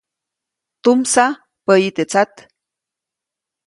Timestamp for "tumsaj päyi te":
0.83-2.03